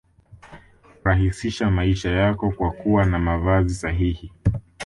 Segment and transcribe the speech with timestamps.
[1.03, 4.31] Rahisisha maisha yako kwa kuwa na mavazi sahihi